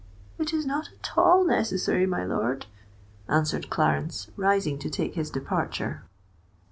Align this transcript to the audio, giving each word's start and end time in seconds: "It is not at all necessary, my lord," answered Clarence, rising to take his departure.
"It 0.39 0.51
is 0.51 0.65
not 0.65 0.89
at 0.97 1.15
all 1.15 1.43
necessary, 1.45 2.07
my 2.07 2.25
lord," 2.25 2.65
answered 3.29 3.69
Clarence, 3.69 4.31
rising 4.35 4.79
to 4.79 4.89
take 4.89 5.13
his 5.13 5.29
departure. 5.29 6.01